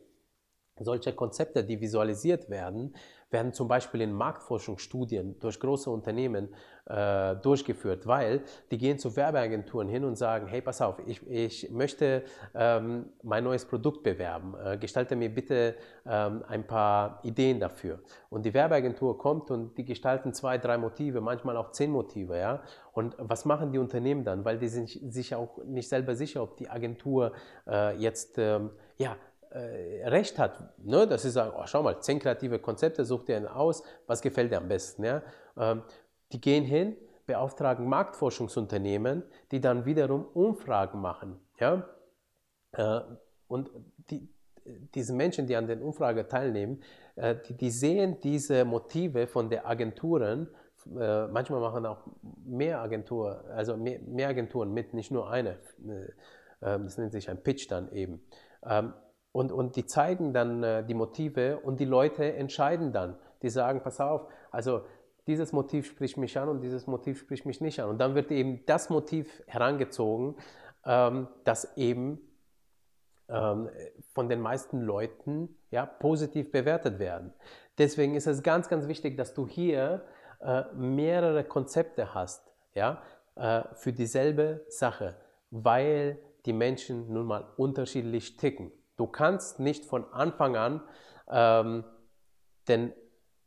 solche 0.79 1.13
Konzepte, 1.13 1.65
die 1.65 1.81
visualisiert 1.81 2.51
werden, 2.51 2.95
werden 3.31 3.53
zum 3.53 3.67
Beispiel 3.67 4.03
in 4.03 4.13
Marktforschungsstudien 4.13 5.39
durch 5.41 5.59
große 5.59 5.91
Unternehmen 5.91 6.55
äh, 6.87 7.35
durchgeführt, 7.37 8.07
weil 8.07 8.43
die 8.71 8.79
gehen 8.79 8.99
zu 8.99 9.17
Werbeagenturen 9.17 9.89
hin 9.89 10.05
und 10.05 10.17
sagen, 10.17 10.47
hey, 10.47 10.61
pass 10.61 10.81
auf, 10.81 11.01
ich, 11.07 11.27
ich 11.29 11.71
möchte 11.73 12.23
ähm, 12.55 13.07
mein 13.23 13.43
neues 13.43 13.65
Produkt 13.65 14.05
bewerben, 14.05 14.55
äh, 14.65 14.79
gestalte 14.79 15.17
mir 15.17 15.29
bitte 15.29 15.75
ähm, 16.07 16.45
ein 16.47 16.67
paar 16.67 17.19
Ideen 17.25 17.59
dafür. 17.59 17.99
Und 18.31 18.47
die 18.47 18.55
Werbeagentur 18.55 19.19
kommt 19.19 19.51
und 19.51 19.77
die 19.77 19.85
gestalten 19.85 20.33
zwei, 20.33 20.59
drei 20.59 20.79
Motive, 20.79 21.21
manchmal 21.21 21.57
auch 21.57 21.73
zehn 21.73 21.91
Motive. 21.91 22.39
Ja? 22.39 22.63
Und 22.93 23.17
was 23.19 23.45
machen 23.45 23.73
die 23.73 23.79
Unternehmen 23.79 24.23
dann? 24.23 24.45
Weil 24.45 24.59
die 24.59 24.69
sind 24.69 24.89
sich 24.89 25.35
auch 25.35 25.59
nicht 25.65 25.89
selber 25.89 26.15
sicher, 26.15 26.45
ob 26.45 26.57
die 26.57 26.71
Agentur 26.71 27.33
äh, 27.67 27.97
jetzt 27.97 28.39
ähm, 28.39 28.71
ja, 28.99 29.17
recht 29.57 30.39
hat, 30.39 30.79
ne? 30.85 31.07
dass 31.07 31.23
sie 31.23 31.41
oh, 31.41 31.63
schau 31.67 31.83
mal, 31.83 32.01
zehn 32.01 32.19
kreative 32.19 32.59
Konzepte, 32.59 33.05
such 33.05 33.25
dir 33.25 33.37
einen 33.37 33.47
aus, 33.47 33.83
was 34.07 34.21
gefällt 34.21 34.53
dir 34.53 34.59
am 34.59 34.69
besten. 34.69 35.05
Ja? 35.05 35.23
Ähm, 35.57 35.83
die 36.33 36.41
gehen 36.41 36.65
hin, 36.65 36.97
beauftragen 37.27 37.89
Marktforschungsunternehmen, 37.89 39.23
die 39.51 39.61
dann 39.61 39.85
wiederum 39.85 40.27
Umfragen 40.27 41.01
machen. 41.01 41.41
Ja? 41.59 41.89
Äh, 42.73 43.01
und 43.49 43.71
die, 44.11 44.29
diese 44.95 45.15
Menschen, 45.15 45.47
die 45.47 45.57
an 45.57 45.67
den 45.67 45.83
Umfragen 45.83 46.29
teilnehmen, 46.29 46.83
äh, 47.15 47.37
die, 47.49 47.55
die, 47.57 47.71
sehen 47.71 48.21
diese 48.21 48.65
Motive 48.65 49.27
von 49.27 49.49
den 49.49 49.65
Agenturen, 49.65 50.49
äh, 50.99 51.27
manchmal 51.29 51.61
machen 51.61 51.87
auch 51.87 52.07
mehr 52.45 52.81
Agenturen, 52.81 53.39
also 53.51 53.77
mehr, 53.77 54.29
Agenturen 54.29 54.73
mit, 54.73 54.95
nicht 54.95 55.11
nur 55.11 55.31
eine. 55.31 55.59
Äh, 55.89 56.13
das 56.61 56.97
nennt 56.99 57.13
sich 57.13 57.29
ein 57.29 57.43
Pitch 57.43 57.71
dann 57.71 57.93
eben. 57.93 58.23
Ähm, 58.65 58.95
und, 59.37 59.53
und 59.53 59.77
die 59.77 59.85
zeigen 59.85 60.33
dann 60.33 60.63
äh, 60.63 60.83
die 60.83 60.95
Motive 60.95 61.59
und 61.59 61.79
die 61.79 61.85
Leute 61.85 62.33
entscheiden 62.33 62.95
dann. 62.95 63.19
Die 63.43 63.51
sagen, 63.51 63.83
pass 63.83 64.01
auf, 64.01 64.27
also 64.51 64.81
dieses 65.27 65.53
Motiv 65.53 65.87
spricht 65.87 66.17
mich 66.17 66.39
an 66.39 66.49
und 66.49 66.63
dieses 66.63 66.87
Motiv 66.87 67.19
spricht 67.19 67.45
mich 67.45 67.61
nicht 67.61 67.79
an. 67.81 67.91
Und 67.91 67.99
dann 67.99 68.15
wird 68.15 68.31
eben 68.31 68.65
das 68.65 68.89
Motiv 68.89 69.43
herangezogen, 69.47 70.37
ähm, 70.87 71.29
das 71.45 71.77
eben 71.77 72.19
ähm, 73.29 73.69
von 74.15 74.31
den 74.31 74.41
meisten 74.41 74.81
Leuten 74.81 75.55
ja, 75.71 75.85
positiv 75.85 76.51
bewertet 76.51 76.99
werden. 76.99 77.35
Deswegen 77.77 78.15
ist 78.15 78.27
es 78.27 78.43
ganz, 78.43 78.71
ganz 78.71 78.89
wichtig, 78.89 79.19
dass 79.19 79.35
du 79.35 79.47
hier 79.47 80.07
äh, 80.41 80.63
mehrere 80.73 81.45
Konzepte 81.45 82.15
hast 82.15 82.55
ja, 82.75 83.03
äh, 83.35 83.65
für 83.75 83.93
dieselbe 83.93 84.65
Sache, 84.71 85.15
weil 85.51 86.19
die 86.47 86.55
Menschen 86.55 87.13
nun 87.13 87.27
mal 87.27 87.45
unterschiedlich 87.59 88.39
ticken. 88.39 88.73
Du 88.97 89.07
kannst 89.07 89.61
nicht 89.61 89.85
von 89.85 90.05
Anfang 90.13 90.57
an 90.57 90.83
ähm, 91.29 91.85
den 92.69 92.93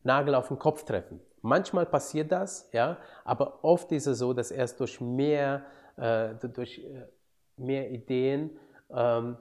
Nagel 0.03 0.35
auf 0.35 0.47
den 0.47 0.59
Kopf 0.59 0.83
treffen. 0.83 1.19
Manchmal 1.41 1.85
passiert 1.85 2.31
das, 2.31 2.69
ja, 2.73 2.97
aber 3.23 3.63
oft 3.63 3.91
ist 3.91 4.07
es 4.07 4.19
so, 4.19 4.33
dass 4.33 4.51
erst 4.51 4.79
durch 4.79 4.99
mehr, 4.99 5.65
äh, 5.95 6.35
durch 6.35 6.79
äh, 6.79 7.07
mehr 7.55 7.89
Ideen 7.91 8.59
ähm, 8.89 9.37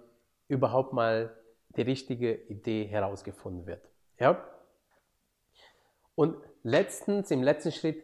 überhaupt 0.47 0.93
mal 0.93 1.35
die 1.77 1.83
richtige 1.83 2.35
Idee 2.35 2.85
herausgefunden 2.85 3.67
wird. 3.67 3.89
Ja? 4.19 4.43
Und 6.15 6.37
letztens, 6.63 7.31
im 7.31 7.43
letzten 7.43 7.73
Schritt, 7.73 8.03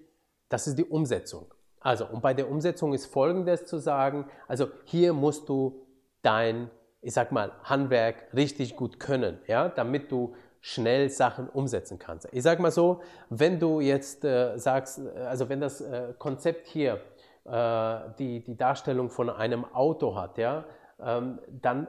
das 0.49 0.66
ist 0.66 0.78
die 0.78 0.84
Umsetzung. 0.84 1.52
Also, 1.80 2.06
und 2.06 2.23
bei 2.23 2.34
der 2.34 2.50
Umsetzung 2.50 2.94
ist 2.94 3.06
Folgendes 3.06 3.66
zu 3.66 3.78
sagen, 3.78 4.30
also 4.49 4.68
hier 4.84 5.12
musst 5.12 5.49
du 5.49 5.87
dein 6.23 6.70
ich 7.04 7.12
sag 7.12 7.32
mal, 7.32 7.52
Handwerk 7.64 8.16
richtig 8.34 8.76
gut 8.76 8.99
können, 8.99 9.38
ja, 9.46 9.68
damit 9.68 10.11
du 10.11 10.34
schnell 10.61 11.11
Sachen 11.11 11.49
umsetzen 11.50 11.99
kannst. 11.99 12.26
Ich 12.32 12.42
sag 12.42 12.58
mal 12.58 12.70
so, 12.70 13.02
wenn 13.28 13.61
du 13.61 13.80
jetzt 13.80 14.25
äh, 14.25 14.56
sagst, 14.56 14.99
äh, 14.99 15.18
also 15.20 15.49
wenn 15.50 15.61
das 15.61 15.82
äh, 15.82 16.14
Konzept 16.18 16.66
hier 16.66 17.00
äh, 17.44 17.96
die, 18.18 18.42
die 18.42 18.56
Darstellung 18.56 19.11
von 19.11 19.28
einem 19.28 19.66
Auto 19.75 20.16
hat, 20.16 20.38
ja, 20.38 20.64
ähm, 20.99 21.38
dann 21.61 21.87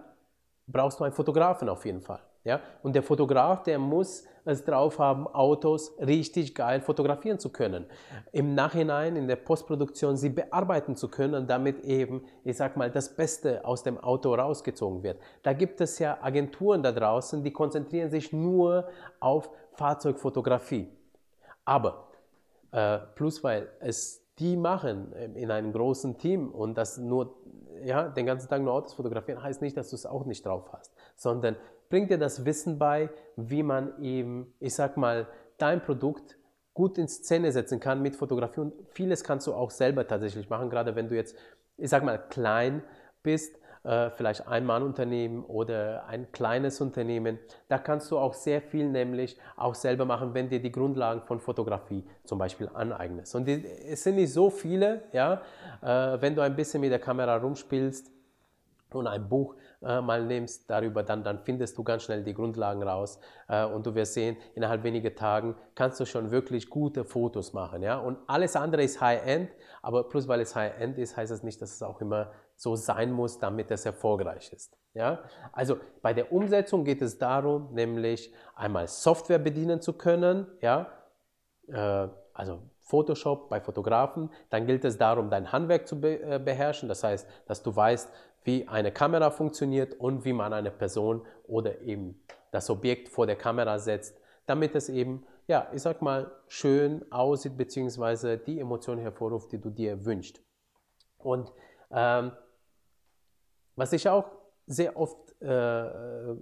brauchst 0.67 0.99
du 0.99 1.05
einen 1.05 1.13
Fotografen 1.13 1.69
auf 1.69 1.85
jeden 1.85 2.01
Fall. 2.01 2.19
Ja? 2.43 2.59
Und 2.83 2.93
der 2.93 3.03
Fotograf, 3.03 3.63
der 3.63 3.79
muss 3.79 4.25
es 4.45 4.63
drauf 4.63 4.99
haben, 4.99 5.27
Autos 5.27 5.95
richtig 5.99 6.55
geil 6.55 6.81
fotografieren 6.81 7.39
zu 7.39 7.49
können. 7.49 7.85
Im 8.31 8.55
Nachhinein 8.55 9.15
in 9.15 9.27
der 9.27 9.35
Postproduktion 9.35 10.17
sie 10.17 10.29
bearbeiten 10.29 10.95
zu 10.95 11.09
können, 11.09 11.47
damit 11.47 11.83
eben, 11.83 12.23
ich 12.43 12.57
sag 12.57 12.77
mal, 12.77 12.91
das 12.91 13.15
Beste 13.15 13.65
aus 13.65 13.83
dem 13.83 13.97
Auto 13.97 14.33
rausgezogen 14.33 15.03
wird. 15.03 15.19
Da 15.43 15.53
gibt 15.53 15.81
es 15.81 15.99
ja 15.99 16.19
Agenturen 16.21 16.83
da 16.83 16.91
draußen, 16.91 17.43
die 17.43 17.51
konzentrieren 17.51 18.09
sich 18.09 18.31
nur 18.31 18.87
auf 19.19 19.49
Fahrzeugfotografie. 19.73 20.89
Aber 21.65 22.07
äh, 22.71 22.99
plus 23.15 23.43
weil 23.43 23.69
es 23.79 24.21
die 24.37 24.57
machen 24.57 25.13
in 25.13 25.49
einem 25.49 25.71
großen 25.71 26.17
Team 26.17 26.51
und 26.51 26.77
das 26.77 26.97
nur 26.97 27.35
ja, 27.83 28.07
den 28.07 28.25
ganzen 28.25 28.49
Tag 28.49 28.61
nur 28.61 28.73
Autos 28.73 28.93
fotografieren, 28.93 29.41
heißt 29.41 29.61
nicht, 29.61 29.77
dass 29.77 29.89
du 29.89 29.95
es 29.95 30.05
auch 30.05 30.25
nicht 30.25 30.45
drauf 30.45 30.71
hast, 30.71 30.93
sondern 31.15 31.55
bringt 31.89 32.09
dir 32.09 32.17
das 32.17 32.45
Wissen 32.45 32.77
bei, 32.77 33.09
wie 33.35 33.63
man 33.63 34.01
eben, 34.01 34.53
ich 34.59 34.75
sag 34.75 34.97
mal, 34.97 35.27
dein 35.57 35.81
Produkt 35.81 36.37
gut 36.73 36.97
in 36.97 37.07
Szene 37.07 37.51
setzen 37.51 37.79
kann 37.79 38.01
mit 38.01 38.15
Fotografie 38.15 38.59
und 38.59 38.73
vieles 38.89 39.23
kannst 39.23 39.47
du 39.47 39.53
auch 39.53 39.71
selber 39.71 40.07
tatsächlich 40.07 40.49
machen, 40.49 40.69
gerade 40.69 40.95
wenn 40.95 41.07
du 41.07 41.15
jetzt, 41.15 41.35
ich 41.77 41.89
sag 41.89 42.03
mal, 42.03 42.17
klein 42.17 42.83
bist, 43.23 43.57
äh, 43.85 44.09
vielleicht 44.09 44.47
ein 44.47 44.65
Mann-Unternehmen 44.65 45.43
oder 45.45 46.05
ein 46.07 46.31
kleines 46.31 46.81
Unternehmen, 46.81 47.39
da 47.69 47.77
kannst 47.77 48.11
du 48.11 48.17
auch 48.17 48.33
sehr 48.33 48.61
viel 48.61 48.89
nämlich 48.89 49.37
auch 49.55 49.75
selber 49.75 50.05
machen, 50.05 50.33
wenn 50.33 50.49
dir 50.49 50.59
die 50.59 50.71
Grundlagen 50.71 51.21
von 51.21 51.39
Fotografie 51.39 52.03
zum 52.23 52.39
Beispiel 52.39 52.69
aneignest. 52.73 53.35
Und 53.35 53.45
die, 53.45 53.63
es 53.63 54.03
sind 54.03 54.15
nicht 54.15 54.33
so 54.33 54.49
viele, 54.49 55.03
ja, 55.13 55.41
äh, 55.81 56.19
wenn 56.19 56.35
du 56.35 56.41
ein 56.41 56.55
bisschen 56.55 56.81
mit 56.81 56.91
der 56.91 56.99
Kamera 56.99 57.37
rumspielst 57.37 58.11
und 58.91 59.07
ein 59.07 59.29
Buch 59.29 59.55
äh, 59.85 60.01
mal 60.01 60.25
nimmst 60.25 60.69
darüber, 60.69 61.03
dann, 61.03 61.23
dann 61.23 61.39
findest 61.39 61.77
du 61.77 61.83
ganz 61.83 62.03
schnell 62.03 62.23
die 62.23 62.33
Grundlagen 62.33 62.81
raus 62.83 63.19
äh, 63.47 63.65
und 63.65 63.85
du 63.85 63.93
wirst 63.95 64.15
sehen, 64.15 64.35
innerhalb 64.55 64.83
weniger 64.83 65.13
Tagen 65.13 65.55
kannst 65.75 65.99
du 65.99 66.05
schon 66.05 66.31
wirklich 66.31 66.69
gute 66.69 67.05
Fotos 67.05 67.53
machen. 67.53 67.83
Ja? 67.83 67.99
Und 67.99 68.17
alles 68.27 68.55
andere 68.55 68.83
ist 68.83 68.99
High-End, 68.99 69.49
aber 69.81 70.09
plus 70.09 70.27
weil 70.27 70.41
es 70.41 70.55
High-End 70.55 70.97
ist, 70.97 71.15
heißt 71.15 71.31
das 71.31 71.43
nicht, 71.43 71.61
dass 71.61 71.71
es 71.73 71.83
auch 71.83 72.01
immer 72.01 72.31
so 72.55 72.75
sein 72.75 73.11
muss, 73.11 73.37
damit 73.37 73.69
es 73.71 73.85
erfolgreich 73.85 74.51
ist. 74.51 74.77
Ja? 74.93 75.19
Also 75.51 75.77
bei 76.01 76.13
der 76.13 76.31
Umsetzung 76.31 76.83
geht 76.83 77.01
es 77.01 77.17
darum, 77.17 77.73
nämlich 77.73 78.33
einmal 78.55 78.87
Software 78.87 79.39
bedienen 79.39 79.81
zu 79.81 79.93
können, 79.93 80.47
ja? 80.61 80.87
Äh, 81.67 82.07
also 82.33 82.59
Photoshop 82.79 83.49
bei 83.49 83.59
Fotografen, 83.61 84.29
dann 84.49 84.67
gilt 84.67 84.85
es 84.85 84.97
darum, 84.97 85.29
dein 85.29 85.51
Handwerk 85.51 85.87
zu 85.87 85.95
äh, 86.03 86.39
beherrschen, 86.43 86.87
das 86.87 87.03
heißt, 87.03 87.27
dass 87.47 87.63
du 87.63 87.75
weißt, 87.75 88.11
wie 88.45 88.67
eine 88.67 88.91
Kamera 88.91 89.31
funktioniert 89.31 89.99
und 89.99 90.23
wie 90.23 90.33
man 90.33 90.53
eine 90.53 90.71
Person 90.71 91.25
oder 91.47 91.81
eben 91.81 92.23
das 92.51 92.69
Objekt 92.69 93.09
vor 93.09 93.25
der 93.25 93.35
Kamera 93.35 93.77
setzt, 93.79 94.17
damit 94.45 94.75
es 94.75 94.87
eben, 94.87 95.25
ja, 95.47 95.67
ich 95.73 95.81
sag 95.81 96.01
mal, 96.01 96.31
schön 96.47 97.03
aussieht, 97.11 97.57
beziehungsweise 97.57 98.37
die 98.37 98.59
Emotionen 98.59 99.01
hervorruft, 99.01 99.51
die 99.51 99.59
du 99.59 99.69
dir 99.69 100.05
wünschst. 100.05 100.41
Und 101.17 101.51
ähm, 101.91 102.31
was 103.75 103.91
ich 103.93 104.07
auch 104.07 104.31
sehr 104.67 104.95
oft, 104.95 105.41
äh, 105.41 106.35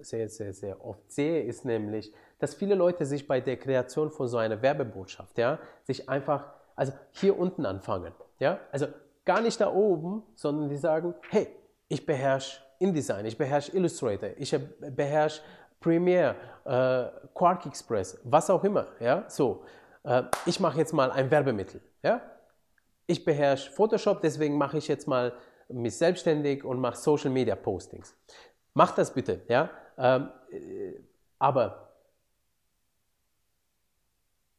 sehr, 0.00 0.28
sehr, 0.28 0.52
sehr 0.52 0.84
oft 0.84 1.10
sehe, 1.10 1.42
ist 1.42 1.64
nämlich, 1.64 2.12
dass 2.38 2.54
viele 2.54 2.74
Leute 2.74 3.06
sich 3.06 3.26
bei 3.26 3.40
der 3.40 3.56
Kreation 3.56 4.10
von 4.10 4.28
so 4.28 4.36
einer 4.36 4.60
Werbebotschaft, 4.60 5.38
ja, 5.38 5.58
sich 5.84 6.08
einfach, 6.08 6.52
also 6.76 6.92
hier 7.12 7.38
unten 7.38 7.64
anfangen, 7.64 8.12
ja, 8.40 8.58
also 8.72 8.86
gar 9.24 9.40
nicht 9.40 9.60
da 9.60 9.72
oben, 9.72 10.22
sondern 10.34 10.68
die 10.68 10.76
sagen, 10.76 11.14
hey, 11.30 11.48
ich 11.88 12.04
beherrsche 12.04 12.60
InDesign, 12.78 13.24
ich 13.26 13.38
beherrsche 13.38 13.72
Illustrator, 13.76 14.30
ich 14.36 14.56
beherrsche 14.78 15.40
Premiere, 15.80 16.34
äh, 16.64 17.28
Quark 17.34 17.66
Express, 17.66 18.18
was 18.24 18.50
auch 18.50 18.64
immer, 18.64 18.86
ja, 19.00 19.24
so, 19.28 19.64
äh, 20.04 20.22
ich 20.46 20.60
mache 20.60 20.78
jetzt 20.78 20.92
mal 20.92 21.10
ein 21.10 21.30
Werbemittel, 21.30 21.80
ja, 22.02 22.20
ich 23.06 23.24
beherrsche 23.24 23.70
Photoshop, 23.70 24.20
deswegen 24.22 24.56
mache 24.56 24.78
ich 24.78 24.88
jetzt 24.88 25.06
mal 25.06 25.32
mich 25.68 25.96
selbstständig 25.96 26.64
und 26.64 26.78
mache 26.78 26.96
Social 26.96 27.30
Media 27.30 27.56
Postings. 27.56 28.14
Mach 28.74 28.94
das 28.94 29.12
bitte, 29.12 29.42
ja, 29.48 29.70
ähm, 29.98 30.30
äh, 30.50 30.94
aber 31.38 31.90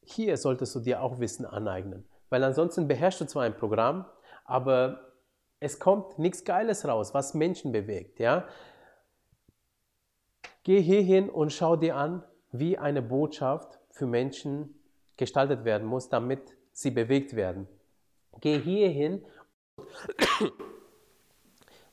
hier 0.01 0.37
solltest 0.37 0.75
du 0.75 0.79
dir 0.79 1.01
auch 1.01 1.19
Wissen 1.19 1.45
aneignen, 1.45 2.07
weil 2.29 2.43
ansonsten 2.43 2.87
beherrschst 2.87 3.21
du 3.21 3.25
zwar 3.25 3.43
ein 3.43 3.55
Programm, 3.55 4.05
aber 4.45 5.11
es 5.59 5.79
kommt 5.79 6.19
nichts 6.19 6.45
Geiles 6.45 6.87
raus, 6.87 7.13
was 7.13 7.33
Menschen 7.33 7.71
bewegt. 7.71 8.19
Ja? 8.19 8.47
Geh 10.63 10.81
hierhin 10.81 11.29
und 11.29 11.51
schau 11.51 11.75
dir 11.75 11.95
an, 11.95 12.23
wie 12.51 12.77
eine 12.77 13.01
Botschaft 13.01 13.79
für 13.89 14.05
Menschen 14.05 14.79
gestaltet 15.17 15.65
werden 15.65 15.87
muss, 15.87 16.09
damit 16.09 16.55
sie 16.71 16.91
bewegt 16.91 17.35
werden. 17.35 17.67
Geh 18.41 18.59
hierhin, 18.59 19.25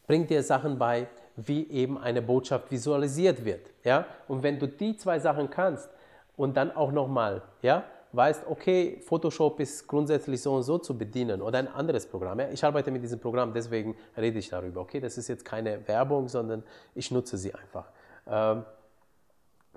bring 0.07 0.27
dir 0.27 0.43
Sachen 0.43 0.79
bei, 0.79 1.09
wie 1.37 1.69
eben 1.71 1.99
eine 1.99 2.21
Botschaft 2.21 2.71
visualisiert 2.71 3.45
wird. 3.45 3.71
Ja? 3.85 4.07
Und 4.29 4.43
wenn 4.43 4.59
du 4.59 4.69
die 4.69 4.97
zwei 4.97 5.19
Sachen 5.19 5.51
kannst 5.51 5.89
und 6.37 6.57
dann 6.57 6.71
auch 6.71 6.93
nochmal 6.93 7.43
ja, 7.63 7.85
weißt, 8.13 8.47
okay, 8.47 9.01
Photoshop 9.01 9.61
ist 9.61 9.87
grundsätzlich 9.87 10.41
so 10.43 10.55
und 10.55 10.63
so 10.63 10.79
zu 10.79 10.97
bedienen 10.97 11.41
oder 11.41 11.59
ein 11.59 11.69
anderes 11.69 12.07
Programm. 12.07 12.41
Ja? 12.41 12.49
Ich 12.51 12.63
arbeite 12.65 12.91
mit 12.91 13.03
diesem 13.03 13.21
Programm, 13.21 13.53
deswegen 13.53 13.97
rede 14.17 14.39
ich 14.39 14.49
darüber. 14.49 14.83
Okay, 14.83 15.01
das 15.01 15.17
ist 15.19 15.29
jetzt 15.29 15.45
keine 15.45 15.87
Werbung, 15.89 16.29
sondern 16.29 16.63
ich 16.95 17.11
nutze 17.11 17.39
sie 17.39 17.55
einfach. 17.55 17.91
Ähm, 18.27 18.65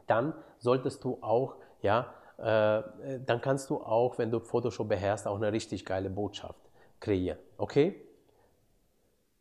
dann 0.08 0.34
solltest 0.58 1.04
du 1.04 1.18
auch, 1.22 1.56
ja, 1.82 2.14
äh, 2.38 2.84
dann 3.26 3.42
kannst 3.42 3.70
du 3.70 3.78
auch, 3.78 4.18
wenn 4.18 4.32
du 4.32 4.40
Photoshop 4.40 4.90
beherrschst, 4.90 5.28
auch 5.28 5.38
eine 5.38 5.52
richtig 5.52 5.86
geile 5.86 6.10
Botschaft 6.10 6.60
kreieren. 7.00 7.40
Okay? 7.58 8.02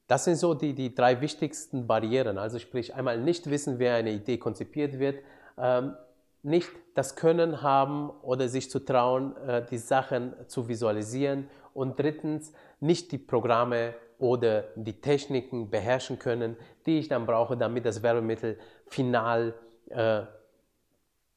Das 0.07 0.25
sind 0.25 0.37
so 0.37 0.55
die, 0.55 0.75
die 0.75 0.95
drei 0.95 1.21
wichtigsten 1.21 1.87
Barrieren. 1.87 2.39
Also 2.39 2.59
sprich, 2.59 2.95
einmal 2.95 3.19
nicht 3.19 3.51
wissen, 3.51 3.79
wie 3.79 3.89
eine 3.89 4.13
Idee 4.13 4.39
konzipiert 4.39 4.99
wird, 4.99 5.19
ähm, 5.59 5.97
nicht 6.45 6.71
das 6.95 7.17
Können 7.17 7.63
haben 7.63 8.11
oder 8.23 8.49
sich 8.49 8.71
zu 8.71 8.79
trauen, 8.79 9.37
äh, 9.39 9.65
die 9.67 9.79
Sachen 9.79 10.35
zu 10.47 10.69
visualisieren 10.69 11.49
und 11.73 11.99
drittens 11.99 12.53
nicht 12.81 13.13
die 13.13 13.19
Programme 13.19 13.95
oder 14.19 14.65
die 14.77 15.01
Techniken 15.01 15.71
beherrschen 15.71 16.19
können, 16.19 16.57
die 16.87 16.99
ich 16.99 17.09
dann 17.09 17.27
brauche, 17.27 17.57
damit 17.57 17.85
das 17.85 18.03
Werbemittel 18.03 18.59
final 18.87 19.55
äh, 19.89 20.23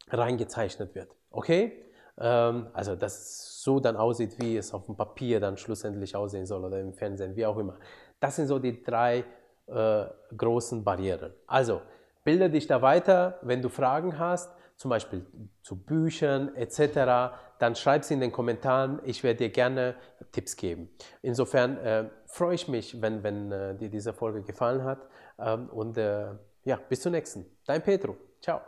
reingezeichnet 0.10 0.94
wird. 0.94 1.10
Okay? 1.32 1.86
Ähm, 2.20 2.68
also, 2.74 2.96
dass 2.96 3.18
es 3.18 3.64
so 3.64 3.80
dann 3.80 3.96
aussieht, 3.96 4.40
wie 4.40 4.58
es 4.58 4.74
auf 4.74 4.86
dem 4.86 4.96
Papier 4.96 5.40
dann 5.40 5.58
schlussendlich 5.58 6.16
aussehen 6.16 6.46
soll 6.46 6.64
oder 6.64 6.80
im 6.80 6.94
Fernsehen, 6.94 7.36
wie 7.36 7.46
auch 7.46 7.58
immer. 7.58 7.78
Das 8.20 8.36
sind 8.36 8.48
so 8.48 8.60
die 8.60 8.84
drei 8.84 9.24
äh, 9.68 10.06
großen 10.36 10.84
Barrieren. 10.84 11.34
Also, 11.46 11.82
bilde 12.24 12.50
dich 12.50 12.68
da 12.68 12.82
weiter, 12.82 13.40
wenn 13.42 13.62
du 13.62 13.70
Fragen 13.70 14.18
hast, 14.20 14.52
zum 14.78 14.90
Beispiel 14.90 15.26
zu 15.62 15.76
Büchern 15.76 16.56
etc., 16.56 17.36
dann 17.60 17.76
schreib 17.76 18.04
sie 18.04 18.14
in 18.14 18.20
den 18.20 18.32
Kommentaren. 18.32 19.02
Ich 19.04 19.24
werde 19.24 19.40
dir 19.40 19.50
gerne 19.50 19.96
Tipps 20.32 20.56
geben. 20.56 20.90
Insofern 21.24 21.78
äh, 21.78 22.10
freue 22.28 22.56
ich 22.56 22.68
mich, 22.68 23.02
wenn, 23.02 23.24
wenn 23.24 23.52
äh, 23.52 23.76
dir 23.76 23.90
diese 23.90 24.14
Folge 24.14 24.44
gefallen 24.44 24.84
hat. 24.84 25.00
Ähm, 25.40 25.70
und 25.70 25.98
äh, 25.98 26.28
ja, 26.64 26.80
bis 26.90 27.02
zum 27.02 27.14
nächsten. 27.14 27.46
Dein 27.66 27.82
Petro. 27.82 28.16
Ciao. 28.40 28.62